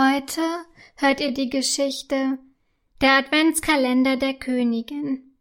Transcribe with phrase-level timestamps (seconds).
[0.00, 0.42] Heute
[0.94, 2.38] hört ihr die Geschichte
[3.00, 5.36] Der Adventskalender der Königin.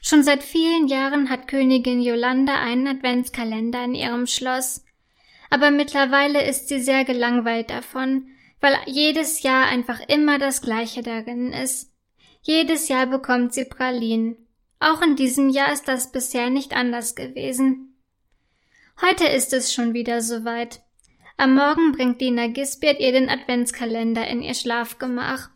[0.00, 4.82] Schon seit vielen Jahren hat Königin Yolanda einen Adventskalender in ihrem Schloss,
[5.50, 8.28] aber mittlerweile ist sie sehr gelangweilt davon,
[8.62, 11.92] weil jedes Jahr einfach immer das gleiche darin ist.
[12.40, 14.38] Jedes Jahr bekommt sie Pralinen.
[14.80, 17.94] Auch in diesem Jahr ist das bisher nicht anders gewesen.
[19.02, 20.83] Heute ist es schon wieder soweit.
[21.36, 25.50] Am Morgen bringt Dina Gisbert ihr den Adventskalender in ihr Schlafgemach.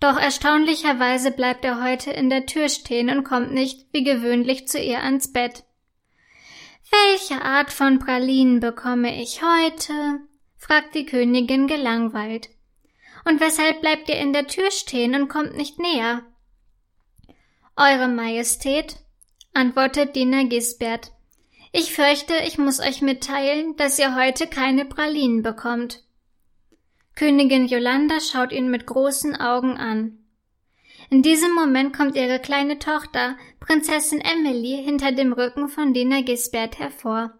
[0.00, 4.78] Doch erstaunlicherweise bleibt er heute in der Tür stehen und kommt nicht wie gewöhnlich zu
[4.78, 5.64] ihr ans Bett.
[6.90, 10.20] Welche Art von Pralinen bekomme ich heute?
[10.56, 12.48] fragt die Königin gelangweilt.
[13.24, 16.22] Und weshalb bleibt ihr in der Tür stehen und kommt nicht näher?
[17.76, 18.96] Eure Majestät,
[19.52, 21.12] antwortet Dina Gisbert,
[21.76, 26.02] ich fürchte, ich muss euch mitteilen, dass ihr heute keine Pralinen bekommt.
[27.14, 30.18] Königin Yolanda schaut ihn mit großen Augen an.
[31.10, 36.78] In diesem Moment kommt ihre kleine Tochter, Prinzessin Emily, hinter dem Rücken von Dina Gisbert
[36.78, 37.38] hervor.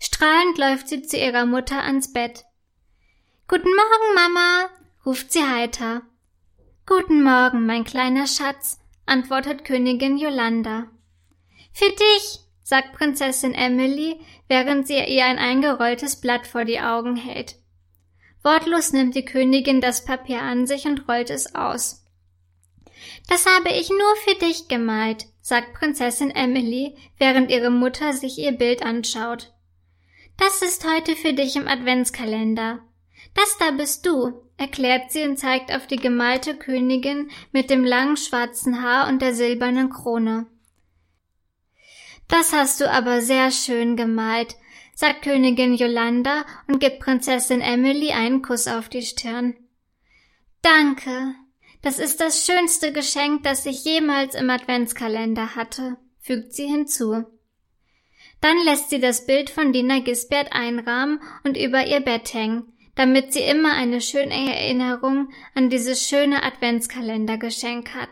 [0.00, 2.44] Strahlend läuft sie zu ihrer Mutter ans Bett.
[3.48, 4.70] Guten Morgen, Mama,
[5.04, 6.02] ruft sie heiter.
[6.86, 10.86] Guten Morgen, mein kleiner Schatz, antwortet Königin Yolanda.
[11.74, 17.56] Für dich, sagt Prinzessin Emily, während sie ihr ein eingerolltes Blatt vor die Augen hält.
[18.42, 22.04] Wortlos nimmt die Königin das Papier an sich und rollt es aus.
[23.26, 28.52] Das habe ich nur für dich gemalt, sagt Prinzessin Emily, während ihre Mutter sich ihr
[28.52, 29.50] Bild anschaut.
[30.36, 32.80] Das ist heute für dich im Adventskalender.
[33.32, 38.18] Das da bist du, erklärt sie und zeigt auf die gemalte Königin mit dem langen
[38.18, 40.48] schwarzen Haar und der silbernen Krone.
[42.28, 44.54] Das hast du aber sehr schön gemalt,
[44.94, 49.56] sagt Königin Yolanda und gibt Prinzessin Emily einen Kuss auf die Stirn.
[50.62, 51.34] Danke.
[51.82, 57.24] Das ist das schönste Geschenk, das ich jemals im Adventskalender hatte, fügt sie hinzu.
[58.40, 63.32] Dann lässt sie das Bild von Dina Gisbert einrahmen und über ihr Bett hängen, damit
[63.32, 68.10] sie immer eine schöne Erinnerung an dieses schöne Adventskalendergeschenk hat.